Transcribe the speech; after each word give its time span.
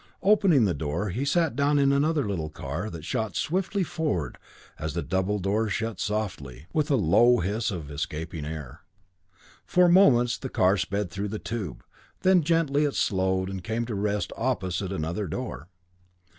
Opening 0.23 0.65
the 0.65 0.73
door 0.73 1.11
he 1.11 1.23
sat 1.25 1.55
down 1.55 1.77
in 1.77 1.91
another 1.91 2.27
little 2.27 2.49
car 2.49 2.89
that 2.89 3.05
shot 3.05 3.35
swiftly 3.35 3.83
forward 3.83 4.39
as 4.79 4.95
the 4.95 5.03
double 5.03 5.37
door 5.37 5.69
shut 5.69 5.99
softly, 5.99 6.65
with 6.73 6.89
a 6.89 6.95
low 6.95 7.37
hiss 7.37 7.69
of 7.69 7.91
escaping 7.91 8.43
air. 8.43 8.81
For 9.63 9.87
moments 9.87 10.39
the 10.39 10.49
car 10.49 10.75
sped 10.75 11.11
through 11.11 11.27
the 11.29 11.37
tube, 11.37 11.83
then 12.21 12.41
gently 12.41 12.83
it 12.83 12.95
slowed 12.95 13.47
and 13.47 13.63
came 13.63 13.85
to 13.85 13.93
rest 13.93 14.33
opposite 14.35 14.91
another 14.91 15.27
door. 15.27 15.69